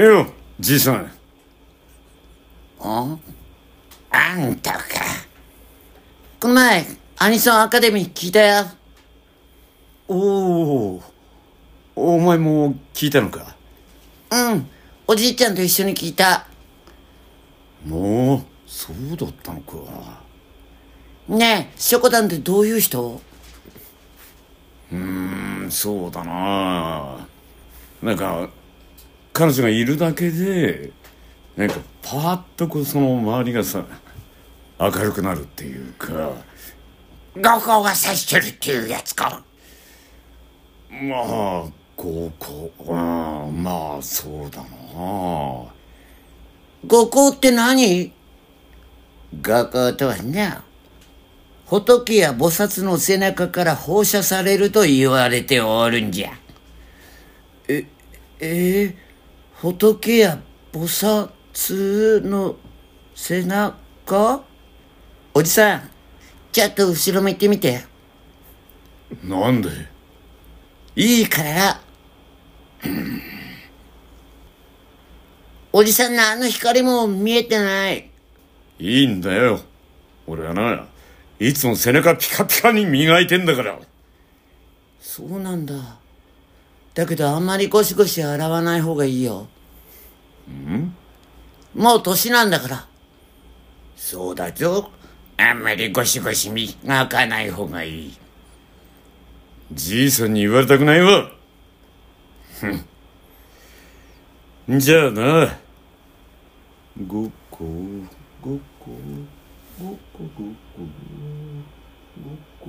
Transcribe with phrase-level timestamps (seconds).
[0.00, 0.26] えよ
[0.58, 1.12] じいさん
[2.80, 3.18] あ？
[4.34, 4.80] んたか。
[6.40, 6.86] この前、
[7.18, 8.64] アニソンアカデミー聞いたよ。
[10.08, 10.14] お
[10.94, 11.02] お
[11.96, 13.54] お前も聞いたのか？
[14.30, 14.66] うん。
[15.06, 16.46] おじいちゃんと一緒に聞いた。
[17.84, 19.76] もうそうだったのか
[21.28, 23.20] ねえ、ショコタンってどういう人？
[24.92, 27.28] うんそうだな
[28.02, 28.48] なんか
[29.40, 30.90] 彼女がいるだけで
[31.56, 33.86] なんかパーッとこうその周りがさ
[34.78, 36.12] 明るくなるっていうか
[37.34, 39.42] どこが指してるっていうやつか。
[40.90, 41.64] まあ
[41.96, 44.68] こうこううんまあそうだな
[46.86, 48.12] 五行って何？
[49.40, 50.62] 五行とはな、
[51.64, 56.32] 仏や菩薩の背中から放射されると言われておるんじゃ。
[57.68, 57.86] え、
[58.38, 59.09] えー、
[59.60, 60.40] 仏や
[60.72, 60.84] 菩
[61.52, 62.56] 薩の
[63.14, 64.42] 背中？
[65.34, 65.90] おじさん、
[66.50, 67.84] ちょっと後ろ向いてみて。
[69.22, 69.68] なんで？
[70.96, 71.80] いいから。
[72.86, 73.20] うん
[75.72, 78.10] おじさんのあの光も見えてない。
[78.78, 79.60] いいんだよ
[80.26, 80.88] 俺はな
[81.38, 83.78] いつも背中ピカピカに磨いてんだから
[85.00, 85.74] そうなんだ。
[86.92, 89.46] だけどあんまりゴシゴシ洗わない方がいいよ。
[90.52, 90.94] ん？
[91.74, 92.86] もう年なんだから。
[93.96, 94.90] そうだぞ。
[95.36, 98.18] あんまりゴシゴシ磨かない方がいい。
[99.72, 101.30] じいさんに言われたくないわ
[102.58, 102.66] ふ
[104.74, 105.58] んじゃあな
[107.06, 107.64] ごっこ
[108.42, 108.90] ごっこ
[109.80, 110.84] ごっこごっこ
[112.24, 112.68] ごっこ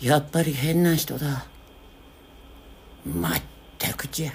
[0.00, 1.46] やっぱり変な人だ。
[3.04, 3.42] まっ
[3.82, 4.32] たくじゃ。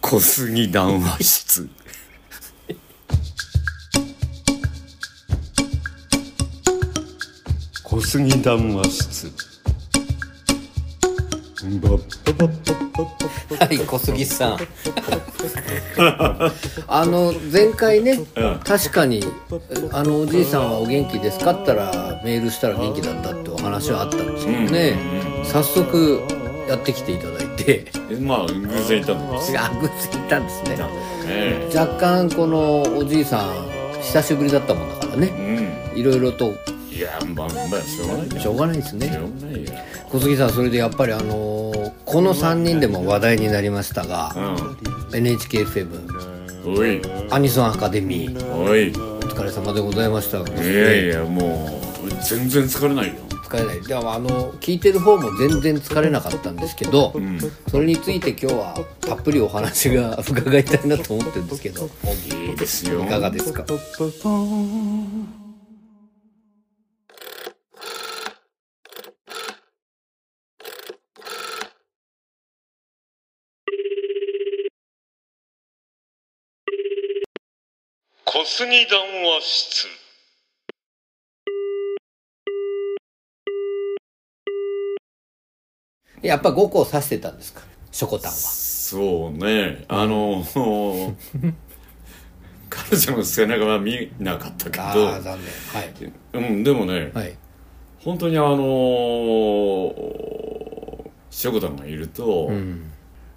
[0.00, 1.68] 小杉談話室。
[7.84, 9.32] 小杉談話室。
[11.62, 12.02] バッババッ
[12.34, 14.58] バッバッバッはい小杉さん。
[16.88, 18.18] あの前回ね
[18.64, 19.22] 確かに
[19.92, 24.96] あのおじいさんはお元気ですかって言ったらメールしたら元気だったってお話はあったんですけどね。
[25.44, 26.37] 早速
[26.68, 27.84] やってきていただいて。
[28.10, 30.76] えまあ偶然いたんですあぐついたんですね。
[31.26, 35.32] え若干このおじいさん久しぶりだったもんだからね。
[35.36, 35.98] えうん。
[35.98, 36.52] いろいろと。
[36.90, 39.20] いやまあまあしょうがないよしょうがないですね。
[40.10, 44.34] 小杉さんそれでやっぱりあのーこの3人でも話題になりましたが、
[45.12, 45.86] NHKFM
[46.66, 47.00] おい。
[47.30, 48.54] アニソンアカデミー。
[48.54, 48.88] おい。
[48.88, 50.38] いお疲れ様でございました。
[50.38, 53.14] やいやもう全然疲れないよ
[53.48, 53.80] 疲れない。
[53.82, 57.12] でもあの聞いてる方も全然疲れなかったんですけど、
[57.70, 61.88] それについて今日はたっぷりお話が 伺いたいなと思ってるんですけど
[62.48, 63.02] いいですよ。
[63.02, 63.64] いかがですか？
[78.24, 79.86] 小杉談話室
[86.22, 87.62] やっぱ5個指してたんですか？
[87.90, 88.36] ショコタンは。
[88.36, 89.84] そうね。
[89.88, 90.44] あの
[92.70, 95.08] 彼女の背中は見なかったけあど。
[95.14, 95.46] あ残念。
[96.40, 96.50] はい。
[96.50, 97.36] うんでもね、はい。
[98.04, 98.58] 本当にあのー、
[101.30, 102.90] しょこたんがいると、うん。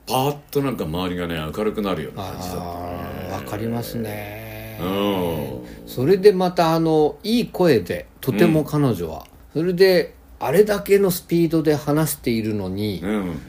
[0.08, 2.70] パーッとなんか周りがね明るくなるような感じだったあね。
[3.32, 4.78] あわかりますね。
[4.82, 5.62] うん。
[5.88, 10.14] それでまたあのいい声でとても彼女は、それで
[10.44, 13.40] あれだけのスピードで話しているのに、うん。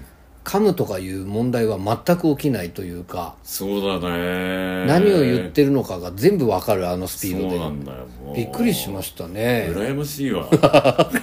[0.44, 4.84] 噛むとかいう問題は全く起きないというかそうだね。
[4.86, 7.50] 何を言ってるのかが全部わかるあのスピードで。
[7.50, 7.98] そうなんだよ
[8.34, 9.68] びっくりしましたね。
[9.72, 10.48] 羨ましいわ。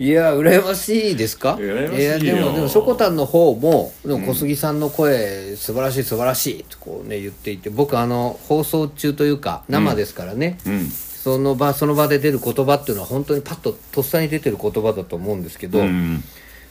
[0.00, 1.56] いや羨ましいですか？
[1.56, 2.10] 羨ましいよ。
[2.12, 10.90] やでもでもしょこたんの方もでも小杉さんの声、素晴らしい素晴らしいとこうね言っていて僕あの放送中というか生ですからね、うん
[11.28, 16.24] その場その場で出る言葉っていうのは本当にパッととっさに出てる言葉だと思うんですけど、うん。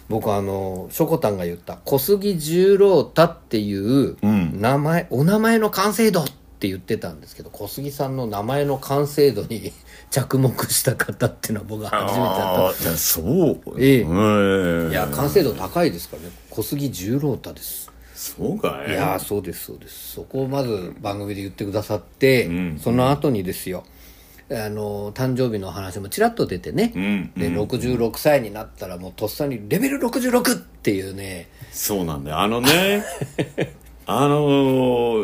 [0.09, 4.59] 僕あのしょこたんが言った小杉十郎太っていううん。
[4.59, 6.25] 名前、お名前の完成度っ
[6.59, 9.71] て言ってたんですけど小杉さんの名前の完成度に
[10.09, 13.59] 着目した方っていうのは僕は初めてだああじゃあそう。
[13.77, 14.01] ええ。
[14.01, 16.29] うんったいや完成度高いですからね。
[16.49, 17.91] 小杉十郎太です。
[18.15, 18.91] そうかい。
[18.91, 20.13] いやーそうですそうです。
[20.13, 22.79] そこをまず番組で言ってくださって、うん。
[22.81, 23.83] その後にですよ
[24.49, 31.49] あの誕生日の話もちらっと出てね、んで66歳になったらもうとっさにレベル66っていうね。
[31.71, 32.39] そうなんだよ。
[32.39, 33.03] あのね
[34.09, 35.15] あの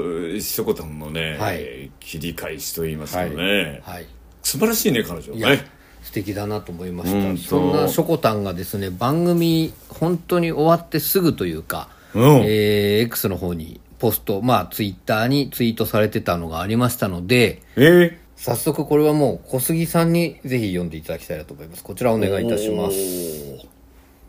[0.41, 1.89] しょこたんのね、はい。
[2.01, 4.05] 切り返しといいますかね、はい。
[4.41, 5.65] 素晴らしいね彼女ね。
[6.01, 12.21] 素敵だなと思いましうんそんなしょこたんがですね番組本当に終わってすぐというか、うん。
[12.43, 21.81] えー X の方にポストまあツイッターにツイートされてたのがありましたのでえ早速これはもう小杉さんにぜひ読んでいただきたいなと思います。
[21.81, 23.65] こちらお願いいたします。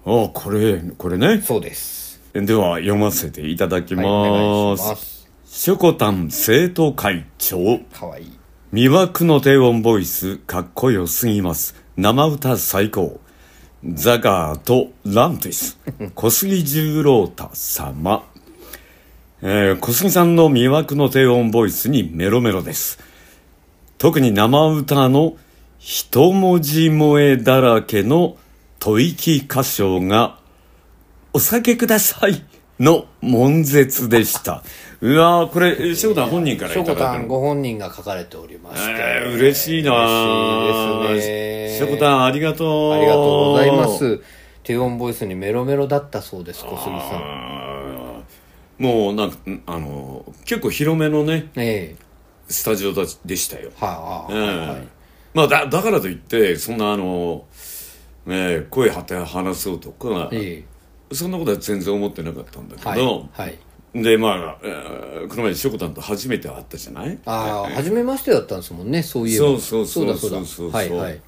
[0.06, 1.40] あこれこれね。
[1.40, 2.20] そうです。
[2.32, 4.02] では読ませていただきま
[4.78, 4.96] す,、はい
[5.50, 7.81] しょこたん生徒会長。
[7.93, 8.38] かわいい。
[8.72, 11.75] 魅惑の低音ボイスかっこよすぎます。
[11.96, 13.19] 生歌最高。
[13.84, 15.76] ザガーとランティス。
[16.14, 18.22] 小杉十郎太様。
[19.43, 23.00] えー小杉さんの魅惑の低音ボイスにメロメロです
[24.04, 25.38] 特に生歌の
[25.78, 28.36] 一文字萌えだらけの
[28.78, 30.38] 吐息歌唱が
[31.32, 32.44] お酒ください
[32.78, 34.62] の悶絶でした。
[35.00, 37.18] うわーこれしょこたん本人からしょこいただいたの？
[37.20, 39.92] たんご本人が書かれておりまして、えー、嬉しいな
[41.08, 41.88] 嬉しいですね。
[41.88, 42.92] しょこたんありがとう。
[42.92, 44.20] ありがとうございます。
[44.64, 48.24] 低音ボイスにメロメロだったそうです小杉さん。
[48.76, 52.04] もうなんかんあの結構広めのねええ
[52.49, 54.46] スタジオだでしたよ、はあ、うん。
[54.46, 54.88] はいはい。
[55.35, 57.44] まあだだからといってそんなあの、
[58.26, 60.64] ね、声張って話そうとか、え
[61.12, 64.02] そんなことは全然思ってなかったんだけえど、はいはい。
[64.02, 67.19] でまあ、えーこの前しょこたんと初めて会ったじゃない？
[67.26, 69.46] ああ初めましてだったんですもんねそういえば。
[69.46, 70.31] そうそうそうだそう。
[70.31, 71.20] だそうはいはい。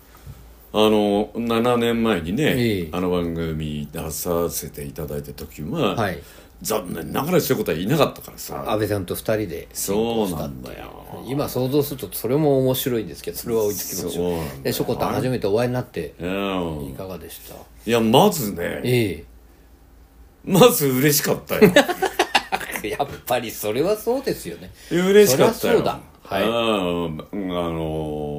[0.72, 2.88] あの7年前にね、ええ。
[2.92, 6.18] あの番組出させていただいた時は、はい
[6.62, 8.64] 残念ながらそういうことはいなかったからさ。
[8.70, 10.92] 安倍さんと二人でそうなんだよ。
[11.26, 14.18] 今想像するとそれも面白いんですけどそれは置いときましょそ
[14.60, 16.90] うでしょこたん初めてお会いになってうん。
[16.90, 17.54] いかがでした？
[17.54, 18.80] いやまずね。
[18.84, 19.24] え
[20.44, 21.72] まず嬉しかったよ。
[22.82, 24.70] え やっぱりそれはそうですよね。
[24.90, 25.76] 嬉しかったよ。
[25.78, 26.00] そうだ。
[26.22, 26.42] はい。
[26.42, 26.50] うん。
[26.50, 26.54] あ
[27.32, 28.35] のー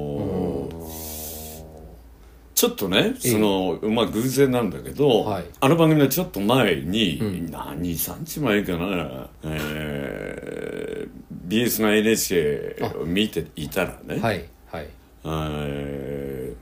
[2.58, 5.44] ちょっとねその、まあ偶然なんだけど、はい。
[5.60, 11.08] あの番組のちょっと前に、何3日前かな、えー
[11.46, 14.88] BS の NHK を見ていたらね、はいはい。
[15.24, 16.56] えー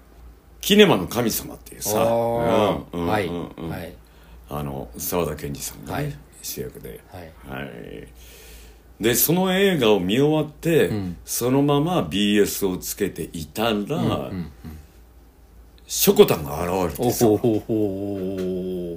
[0.61, 3.71] キネマの神様っていうさ、うんうんはいうんうん。
[3.71, 3.95] はい
[4.51, 6.19] あの沢田研二さんがね、はい。
[6.43, 7.33] 主役で、はい。
[7.49, 8.09] はい。
[9.01, 10.91] でその映画を見終わって、
[11.25, 13.97] そのまま BS をつけていたら、しょこた
[14.35, 14.51] ん
[15.89, 17.35] が現れてさお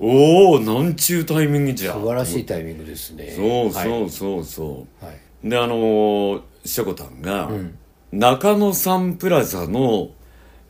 [0.02, 1.94] おおなんちゅうタイミングじゃ。
[1.94, 3.32] 素晴らしいタイミングですね。
[3.36, 5.20] そうはいそうそうそう、はい。
[5.48, 7.50] であのーしょこたんが、
[8.12, 10.10] 中野サンプラザの、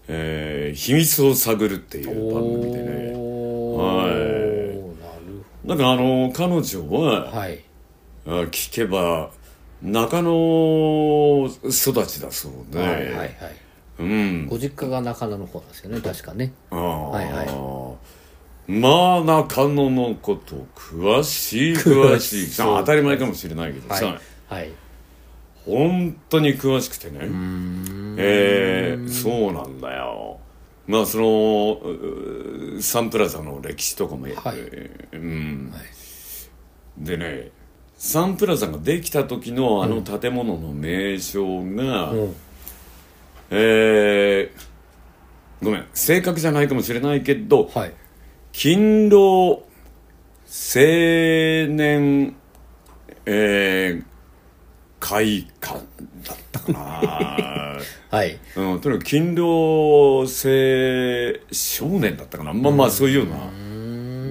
[0.08, 3.14] えー秘密を探るっていう番組でね。
[3.16, 4.10] おはい。
[4.10, 4.94] ー
[5.66, 7.64] なんかあのー彼女は、はい。
[8.28, 9.32] あ聞けば
[9.82, 13.36] 中野育ちだそうで、はいはいはい
[14.00, 14.48] うん。
[14.48, 16.54] ご実家が中野の方なんですよね確かね。
[16.72, 18.10] ああ、はい
[18.72, 22.46] まあ中野のこと詳しい 詳しい。
[22.46, 24.20] さ当たり前かもしれないけどさ、はい。
[24.48, 24.72] はい。
[25.66, 27.20] 本当に詳しくてね。
[28.18, 30.40] えー、そうなんだよ。
[30.88, 31.82] まあその
[32.78, 34.36] うサンプラザの歴史とかも、はい。
[34.58, 35.74] えーうん、
[36.98, 37.50] でね
[37.98, 42.36] サンプラザができた時のあの建物の名称が、うん
[43.52, 45.86] えー、ごめん。
[45.94, 47.94] 正確じゃないかもしれないけどはい。
[48.52, 49.64] 勤労
[50.48, 50.80] 青
[51.68, 52.36] 年
[53.32, 54.04] えー、
[55.00, 55.76] 会館
[56.24, 56.80] だったかな。
[58.10, 58.40] はい。
[58.56, 60.26] うん、とにかく勤労青
[61.52, 62.54] 少年だったかな。
[62.54, 63.28] まあまあそういうよう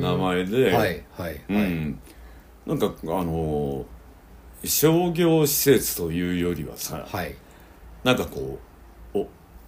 [0.01, 1.99] な名前で、はいはいうん、
[2.67, 3.87] なんかあの
[4.65, 7.37] 商業施設というよりはさ、はい。
[8.03, 8.59] なんかこうお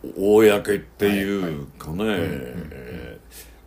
[0.02, 3.20] 公っていうかね、えー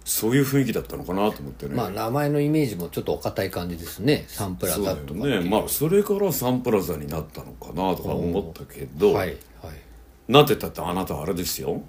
[0.06, 4.26] そういう雰囲気だったのかなと思ってね、まあ名前のイメージもちょっとお堅い感じですね。
[4.28, 5.40] サンプラザとかね。
[5.40, 9.38] まあそれからサンプラザになったのかなとか思ったけど、はいはい。
[10.28, 11.82] なってたってあなたあれですよ、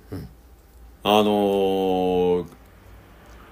[1.02, 2.46] あのー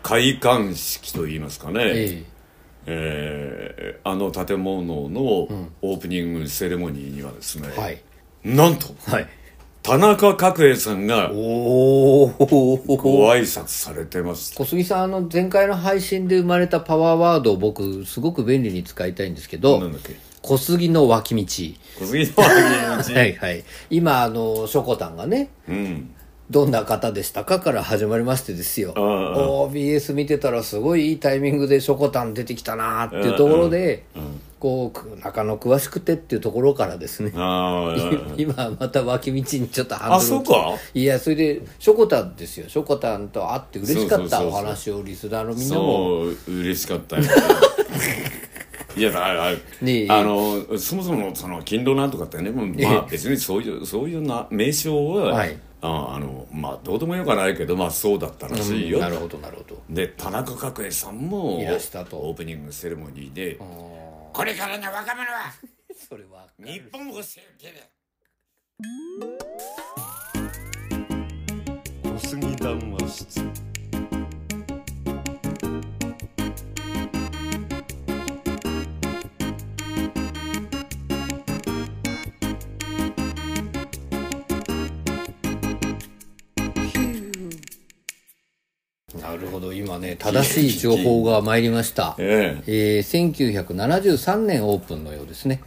[0.04, 2.24] 開館式といいますかね、え
[2.86, 4.00] え。
[4.04, 8.02] ーあの建物のオープニングセレモニーにはですね、えはい。
[8.44, 9.28] なんとはい
[9.82, 20.14] 田中角栄さんがおおご挨拶されてました小杉さんあの前回の配信で生まれたパワーワードを僕すごく便利に使いたいんですけどなんだっけ？
[20.40, 21.44] 小杉の脇道。
[21.44, 22.42] 小杉の
[22.96, 23.14] 脇道。
[23.18, 23.64] はいはい。
[23.90, 26.10] 今あのしょこたんがねうん。
[26.50, 28.92] どんな方でしたかから始まりましてですよ。
[28.96, 29.34] うんうん
[29.72, 34.02] OBS 見てたらすごいいいタイミングでしょこたん出てきたなっていうところで
[34.62, 37.32] こうく中野詳しくてっていうところからですね。
[37.34, 37.96] ああ
[38.38, 40.80] 今また脇道にちょっとハンドルをあそうか。
[40.94, 42.68] いやそれでしょこたんですよ。
[42.68, 45.82] しょこたんと会って嬉しかったお話をリスナーのみんなも。
[46.46, 47.24] そう嬉しかったよ。
[48.96, 55.58] いやだああのそもそもその勤労なんとかってねもうまあ別にそういうそういうな名称は、はい。
[55.84, 59.82] ああのまあどうでもよくはないけどまあそうだったらしいよ、なるほどなるほど。
[59.90, 62.18] で田中角栄さんもいらしたと。
[62.18, 63.58] オープニングセレモニーで
[64.32, 65.52] これからの若者は
[66.08, 67.74] それは日本を背負ってる
[72.02, 73.71] 小杉談話室
[89.52, 92.16] ほど今ね正しい情報が参りました。
[92.18, 92.96] ええ。
[92.96, 95.60] えー、1973年オープンのようですね。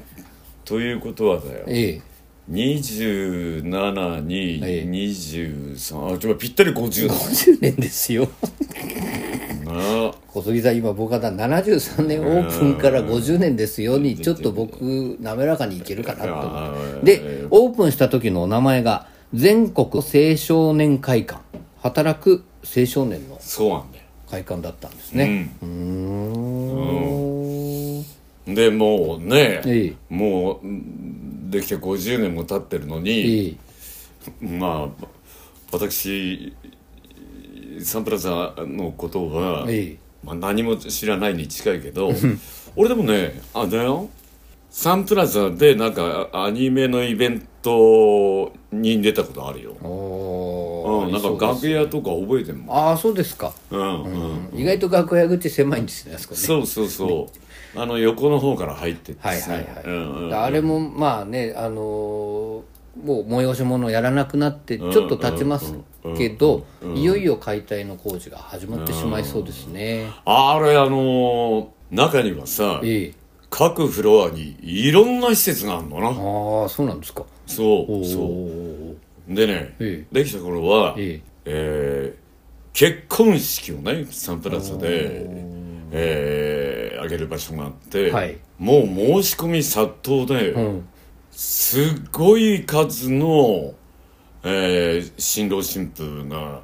[0.65, 1.63] ということはだよ。
[1.67, 2.01] ええ。
[2.51, 4.89] 27にええ。
[4.89, 7.13] 23あちょぴったり50だ。
[7.13, 8.27] 50年ですよ。
[9.65, 10.13] な。
[10.27, 17.19] 小杉さん今僕は73年オープンから50年ですよにちょっと僕滑らかにいけるかなと思って。
[17.19, 21.41] でオープンした時のお名前が全国青少年会館。
[21.85, 24.03] 働く青少年のそうなんだよ。
[24.29, 25.51] 会館だったんですね。
[25.61, 25.67] うー
[28.51, 28.55] ん。
[28.55, 29.93] でもうね、ええ。
[30.09, 33.55] もううんできて50年も経ってるのに、え
[34.41, 34.57] え。
[34.59, 35.05] まあ
[35.71, 36.53] 私
[37.81, 39.97] サンプラザのことは、ええ。
[40.23, 42.11] まあ、何も知らないに近いけど
[42.75, 44.09] 俺でもねあだよ。
[44.71, 49.75] サンプラザでなんかアニメのイベントに出たことあるよ、
[51.19, 52.77] なんか楽屋とか覚えてんもん。
[52.77, 56.41] ああそうですか、うんうん、意外と楽屋口狭いんですねあそこね。
[56.41, 57.29] そうそうそ
[57.75, 62.61] う、あの横の方から入ってってはいはいはい、うんうんあれもまあねあのー
[63.03, 65.75] もう催し物やらなくなってちょっと経ちます
[66.17, 73.13] けど、いよいよ解体の工事が始まってしまいそうですね、あれあのー中にはさええ。
[73.49, 76.07] 各フロアにいろんな施設があるのな。
[76.07, 77.23] ああそうなんですか。
[77.47, 78.84] そうおそーう
[79.27, 82.15] でね、えできた頃は、ええ。
[82.21, 82.25] ー
[82.73, 85.25] 結婚式をねサンプラザで、
[85.91, 88.37] えー、挙げる場所があって、はい。
[88.59, 90.87] もう申し込み殺到で、うん。
[91.31, 93.73] すっごい数の、
[94.43, 96.63] えー新郎新婦が、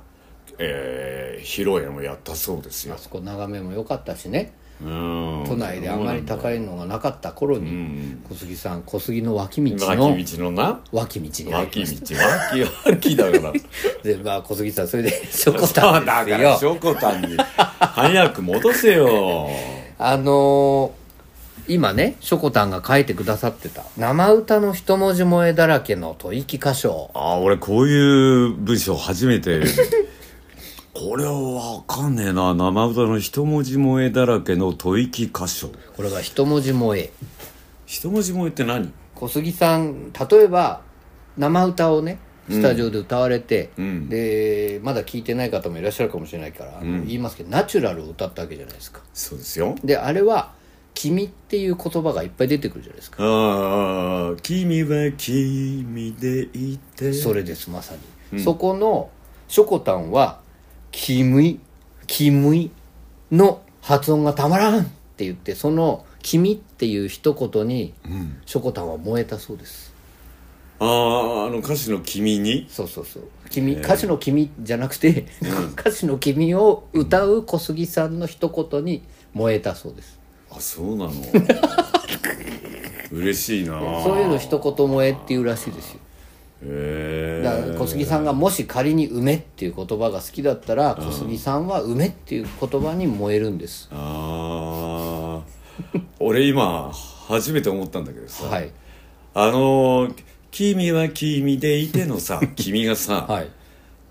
[0.58, 2.96] えー披露宴をやったそうですよ。
[2.96, 2.98] あ。
[2.98, 4.54] そこ眺めも良かったしね。
[4.56, 8.24] うん都内であまり高いのがなかった頃に、ん。
[8.28, 10.80] 小杉さん小杉の脇道の脇道のな？
[10.92, 12.56] 脇道に入り脇ました。
[12.56, 12.62] 道。
[12.62, 13.54] 脇脇だから
[14.04, 16.38] でまあ小杉さんそれで しょこたんだですよ。
[16.38, 17.38] からしょこたんに。
[17.80, 19.50] 早く戻せよ。
[20.00, 21.02] あのー
[21.68, 27.12] 今ねしょこたんが書いてくださってた生歌の一文字萌えだらけの吐息歌唱。
[27.14, 29.62] あ俺こういう文章初めて
[31.02, 32.54] これはわかんねえな。
[32.54, 35.70] 生歌の一文字萌えだらけの吐息歌唱。
[35.98, 37.12] これが一文字萌え。
[37.88, 38.94] 一文字萌えって何？
[39.16, 40.82] 小杉さん例えば
[41.40, 42.20] 生歌をね
[42.52, 44.10] スタジオで歌われて、ん。
[44.10, 49.02] でまだ聞いてない方もいらっしゃるかもしれないから、あの言いますけどナチュラルを歌ったわけじゃないですか。
[49.12, 49.74] そうですよ。
[49.84, 50.54] であれは
[50.94, 53.24] 「君」っていう言葉がいっぱい出てくるじゃないですか。
[53.24, 57.12] ああ君は君でいて。
[57.12, 57.96] それですまさ
[58.32, 59.10] に、そこの
[59.48, 60.40] しょこたんは
[60.92, 61.60] 「キムイ」
[62.08, 62.72] 「キムイ」
[63.32, 64.86] の発音がたまらんっ
[65.18, 67.94] て言ってその「君」っていう一言に
[68.46, 69.92] しょこたんは燃えたそうです。
[70.80, 70.88] ああ
[71.48, 72.66] あの歌詞の君に？
[72.70, 73.24] そうそうそう。
[73.52, 75.26] 君歌詞の「君」じゃなくて、
[75.78, 80.20] 歌詞の「君」を歌う小杉さんの一言に燃えたそうです。
[80.50, 81.12] あそうなの？
[83.12, 86.00] 嬉しいなそういうの一言燃えっていうらしいですよ
[86.62, 93.90] だから小杉さんがもし仮に「梅」っていう言葉が好きだったら小杉さんは「梅」っていう言葉に燃えるんです。
[93.92, 96.92] ああ俺今
[97.28, 98.72] 初めて思ったんだけどさ、はい。
[99.34, 100.16] あのー
[100.52, 103.48] 君は君でいて」のさ 君がさ、はい。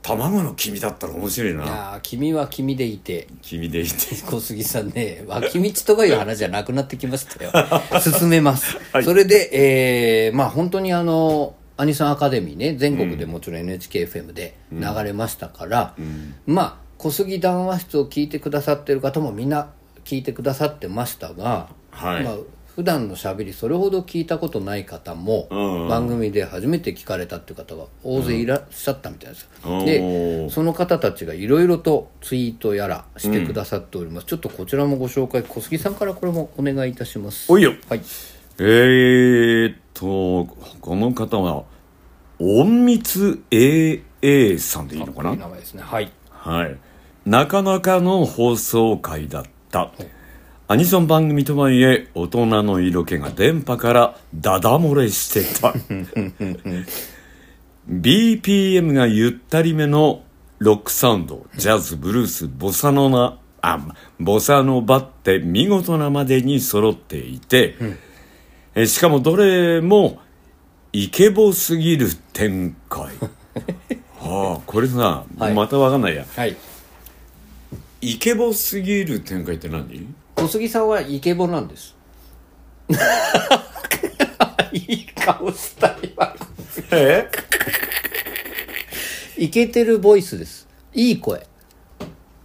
[0.03, 1.65] 卵の君だったら面白いな。
[1.65, 3.29] いやー君は君でいて。
[3.43, 3.93] 君でいて。
[4.27, 7.53] 小杉さんね脇道とかいう話じゃなくなってきましたよ。
[8.01, 9.05] 進めます、はい。
[9.05, 15.95] それでえー、まあ本当にあのアニソンアカデミーね全国でもちろん NHKFM で流れましたから、
[16.47, 19.71] まあ小杉談話室を聞いてくださってる方もみんな
[20.05, 22.25] 聞いてくださってましたが、はい。
[22.25, 22.35] まあ、
[22.75, 25.89] 普段のしゃべりそれほど聞いたことない方も、うん。
[25.89, 29.43] 番組で初めて聞かれたっていう方が大勢いらっしゃったみたいです。
[29.43, 29.87] よ、うん。
[29.87, 37.51] でその方たちがいろいろとツイートやらしてくださっております、ちょっとこちらもご紹介小杉さんからこれもお願いいたします。
[37.51, 37.73] おいよ。
[37.89, 38.01] はい。
[38.59, 40.47] えーっと
[40.81, 41.65] この方は
[42.39, 45.31] 隠密 AA さんでいいのかな？
[45.31, 46.77] こういう名前ですねはいはい。
[47.27, 49.93] なかなかの放送回だった。
[50.69, 55.75] アニソン番組とはいえ、大人の色気が電波からダダ漏れしてた。
[57.91, 60.23] BPM がゆったりめの
[60.59, 67.77] ロックサウンド、ジャズ、ブルース、ボサノナ、あ、ボサノバって見事なまでに揃っていて、
[68.81, 70.19] えしかもどれも
[70.93, 73.09] イケボすぎる展開。
[74.19, 75.55] はあ、これさ、はい。
[75.55, 76.25] またわかんないや。
[76.35, 76.57] はい。
[78.01, 80.15] イケボすぎる展開って何？
[80.35, 81.95] 小杉さんはイケボなんです。
[84.73, 86.35] いい顔した今。
[86.93, 87.29] え？
[89.37, 90.67] イケてるボイスです。
[90.95, 91.47] いい声。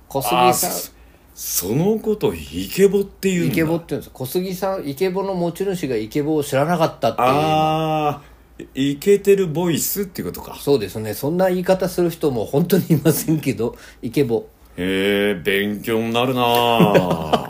[0.10, 0.92] 小あ杉さそ
[1.36, 3.50] そのことイケボっていうんだ。
[3.50, 4.10] んイケボって言うんです。
[4.14, 7.28] 小杉さんイケボの持ち主がイケボを知らなかったっていう。
[7.28, 8.22] ああ
[8.74, 10.56] イケてるボイスっていうことか。
[10.56, 11.14] そうですね。
[11.14, 14.48] そんな言い方する人も本当にいませんけどイケボ。
[14.78, 17.50] へえ勉強になるなあ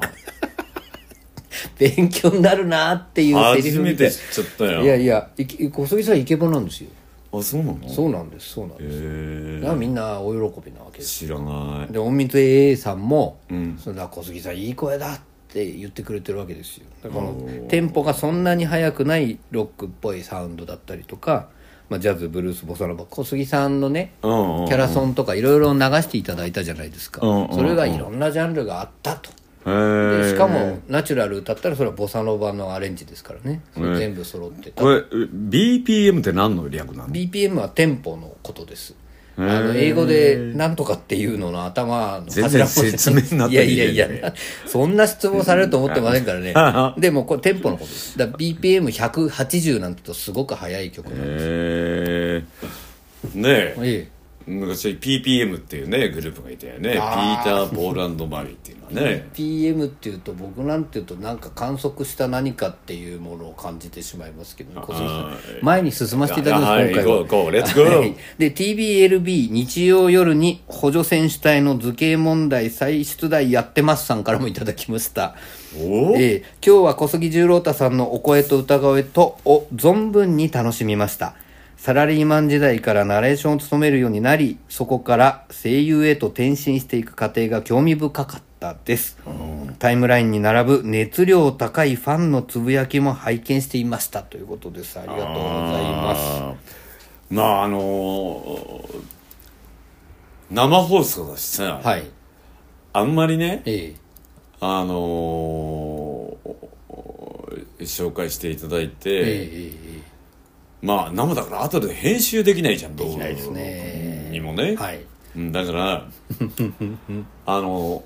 [1.78, 4.08] 勉強になるなっていうセリ初フみたい。
[4.08, 4.84] めて知っちゃったよ。
[4.84, 5.30] いやいや
[5.72, 6.90] 小杉さんイケボなんですよ
[7.40, 7.90] あそうなの？
[7.90, 9.00] そうなんですそうなんです。
[9.04, 11.20] へだからみんなお喜びなわけです。
[11.20, 11.94] 知らない。
[11.94, 16.86] で隠密 AA さんもん「それだ小杉さんいい声だ」って言ってくれてるわけですよ。
[17.04, 21.48] だからこのテンポがそんなに速くないロックっぽいサウンドだったりとか、
[21.90, 24.66] まあ、ジャズブルースボサノバ小杉さんのねキうんうん。
[24.66, 27.26] ャラソンとかいろいろ流していただいたじゃないですか。
[27.26, 27.56] うんうんうん。
[27.56, 29.30] それがいろんなジャンルがあったと
[29.66, 33.62] でしかもナチュラル歌ったらそれはボサノバのアレンジですからね。
[33.74, 34.82] それ全部揃ってた。
[34.84, 38.94] これ BPM って何の略なの BPM はテンポのことです。
[39.38, 44.30] あの英語で「なんとか」っていうのの頭の全然説明になっていやいやいや。
[44.30, 44.34] な
[44.66, 46.54] そんな質問されると思ってませんからね。
[47.02, 48.18] でもこれテンポのことです。
[48.18, 53.76] だから BPM180 なんてとすごく速い曲なんですねえ。
[53.82, 54.15] ええ
[54.48, 56.94] 昔 PPM っていうねグループがいたよね。
[56.94, 57.44] ピあー。
[57.44, 59.28] ター・ポールマリーっていうのはね。
[59.34, 64.86] PM っていうと僕なんていうとなんか観測した何かっていうものを感じてしまいますけどね
[65.62, 66.90] 前に進ませていただきますはい。
[66.92, 67.16] 今回は。
[68.00, 75.36] はいで TBLB 日曜夜に補助選手隊の図形問題再出題やってますさんからもいただきました。
[75.78, 81.36] おえー今日は小杉十郎太さんのお声と歌声とを存分に楽しみました
[81.86, 89.20] サラリーマン時代からナレーションを務めるようになりそこから声優へと転身していく過程が興味深かったです。
[89.78, 94.98] タイムラインに並ぶ熱量高いファンのつぶやきも拝見していましたということです。
[94.98, 95.44] ありがとうござい
[95.92, 96.42] ます。
[97.30, 99.02] まああのー
[100.50, 102.04] 生放送だしさ、はい。
[102.94, 103.96] あんまりねええ。
[104.60, 106.66] あのー
[107.82, 109.95] 紹介していただいて、ええええ
[110.82, 114.30] まあ生だから後で編集できないじゃんできないですね。
[114.32, 115.00] にもね、はい。
[115.36, 116.06] うんだから
[117.46, 118.04] あの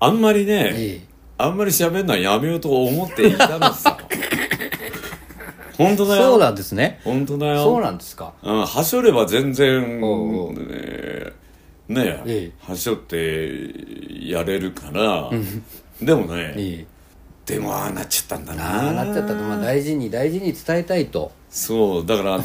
[0.00, 1.12] あんまりね、ええ。
[1.38, 3.98] あんまり喋るのはやめようと思っていたのさ
[5.78, 6.22] 本当だよ。
[6.22, 7.00] そうなんですね。
[7.04, 7.64] 本当だよ。
[7.64, 8.32] そうなんですか。
[8.42, 11.32] うん、はしょれば全然ね
[11.88, 13.70] ねええはしょって
[14.20, 15.30] やれるから。
[16.00, 16.91] でもね、ええ
[17.52, 18.86] でもああなっちゃったんだな。
[18.86, 21.32] ああなっちゃったと、まあ、大事に大事に伝えたいと。
[21.50, 22.38] そうだから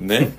[0.00, 0.32] ね。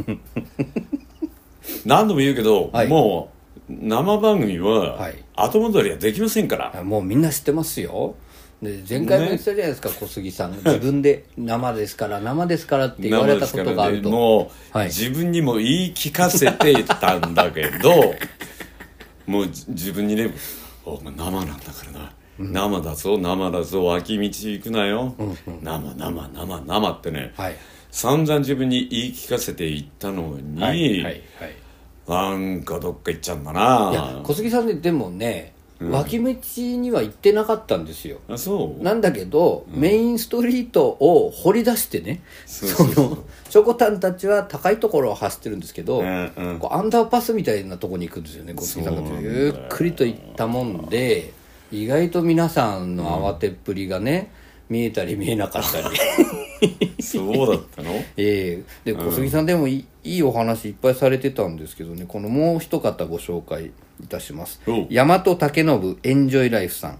[1.85, 2.87] 何度も言うけど、はい。
[2.87, 3.29] も
[3.69, 5.23] う生番組ははい。
[5.35, 8.15] 後戻りはできませんから、もうみんな知ってますよ。
[8.63, 10.53] で前回も言ってたじゃないですか、小杉さん。
[10.53, 14.87] 自分で生ですから生ですからって言われたことがあると、もう、はい。
[14.87, 18.15] 自分にも言い聞かせてたんだけど
[19.27, 20.33] もうじ自分にね
[20.85, 25.15] 「お前生なんだからな、生だぞ生だぞ脇道行くなよ、
[25.61, 27.55] 生生生生」ってね、はい。
[27.91, 31.23] 散々自分に言い聞かせていったのに、はいはいはい。
[32.07, 33.89] なんかどっか行っちゃうんだな。
[33.91, 36.35] いや小杉さんででもね、脇道
[36.77, 38.19] には行ってなかったんですよ。
[38.29, 38.83] あそう？
[38.83, 43.17] なんだけど、メインストリートを掘り出してねその
[43.49, 46.59] チョコタンたちは高いところを走ってるんですけど、うんうん。
[46.59, 51.33] こうアンダーパスみたいなとこに行くんですよね小杉さんがゆっくりと行ったもんで
[51.83, 54.31] 意外と皆さんの慌てっぷりがね、
[54.69, 55.97] 見えたり見えなかったり。
[57.01, 57.91] そうだったの？
[58.17, 58.93] ええ。
[58.93, 62.05] で小杉さんでもいい,、いいお話いっぱいされてたんですけどね。
[62.07, 63.71] このもう一方ご紹介
[64.03, 64.61] いたします。
[64.67, 66.97] お大和武信エンジョイライフさん、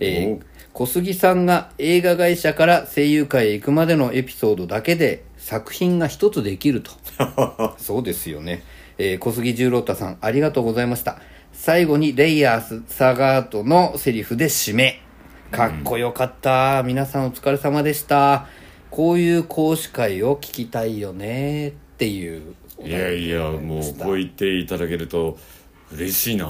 [0.00, 0.40] えおー
[0.74, 6.92] 小杉さんが映画会社から声優界へ行くまでのエピソードだけで作品が一つできると。
[7.78, 8.62] そうですよね、
[8.98, 11.20] えー小杉十郎太さんありがとうございました
[11.60, 15.02] 最後にレイヤースサガートのセリフで締め。
[15.50, 18.46] かっこよかった、皆さんお疲れ様でした。
[18.92, 25.36] こういう講師会を聞きたいよねっていういやいやもうこう言っていただけると
[25.92, 26.44] 嬉しいな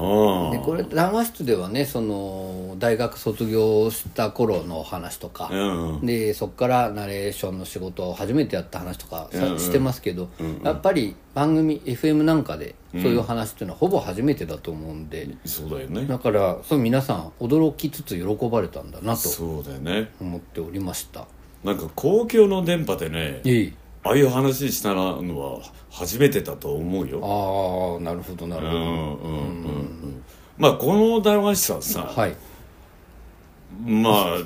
[0.51, 9.59] でこれ談話室ではねその大学卒業した頃の話とか、うんでそこからナレーションの仕事を初めてやった話とかさ、うんうん。
[9.59, 10.29] してますけど、
[10.63, 16.07] やっぱり番組 FM なんかでそういう話っていうのはほぼ初めてだと思うんで、そうだよね。
[16.07, 20.11] だからそう皆さん驚きつつ喜ばれたんだなとそうだよね。
[20.21, 21.27] 思っておりました。
[21.65, 23.75] なんか公共の電波でねいい
[24.09, 27.21] ああいう話したのは初めてだと思うよ。
[27.23, 28.99] ああなるほどなるほど、うんうんうんう
[30.07, 30.23] ん。
[30.57, 32.35] まあこの談話室はさ、はい。
[33.85, 34.39] まあ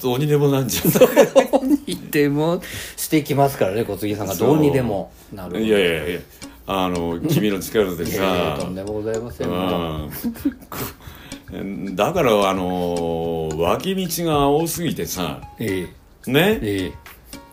[0.00, 0.92] どうにでもなんじゃない？
[1.50, 1.76] どうに
[2.12, 2.62] でも
[2.96, 4.36] してきますからね小杉さんが。
[4.36, 5.10] どうにでも。
[5.32, 5.64] なるほど。
[5.64, 6.20] いやいやいや。
[6.68, 8.56] あの君の力でさ。
[8.60, 9.48] とんでもございません、
[11.52, 11.96] うん。
[11.96, 15.40] だからあの脇道が多すぎてさ。
[15.58, 15.88] え
[16.26, 16.30] え。
[16.30, 16.60] ね？
[16.62, 16.92] え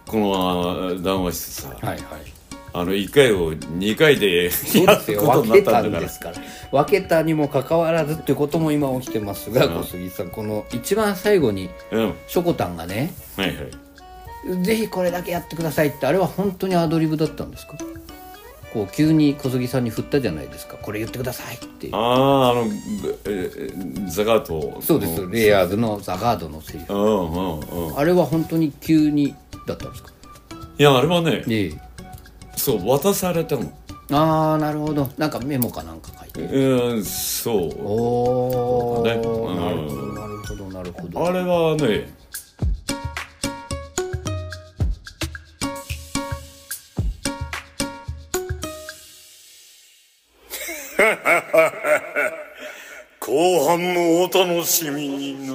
[0.07, 2.05] このあ談話室さえはいはい。
[2.73, 5.21] あの1回を2回でやそうですよ。
[5.21, 5.99] ることにな分けたったんだから。
[5.99, 6.35] んですから
[6.71, 12.13] 分けたにもかかわらずっていうことも今起きてますが、小杉さんこの一番最後にうん。
[12.27, 13.63] しょこたんがねはいは
[14.59, 14.63] い。
[14.63, 17.77] ぜひこれだけやってくださいってあれは本当にアドリブだったんですか？
[18.73, 20.75] こう急に小杉さんに振ったじゃないですか。
[20.77, 21.89] これ言ってくださいって。
[21.93, 22.65] あああの
[23.25, 23.71] ええ
[24.09, 25.25] ザガートそうです。
[25.31, 26.93] レイヤーズのザ・ガードのセリフ。
[26.93, 27.97] うんうんうん。
[27.97, 29.33] あれは本当に急に
[29.67, 30.11] だったんですか？
[30.79, 31.73] いやあれはねええ。
[32.55, 33.71] そう渡されたの。
[34.11, 35.09] ああなるほど。
[35.17, 36.41] なんかメモかなんか書いて。
[36.41, 37.55] うんそう。
[37.85, 39.55] おお、ねなるほうん。
[39.55, 41.27] どなるほどなるほど。
[41.27, 42.13] あれはね
[53.19, 55.53] 後半もお楽しみにな